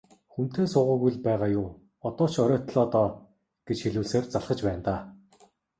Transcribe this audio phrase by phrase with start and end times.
[0.33, 1.67] Хүнтэй суугаагүй л байгаа юу,
[2.07, 3.07] одоо ч оройтлоо доо
[3.67, 5.01] гэж хэлүүлсээр залхаж байна даа.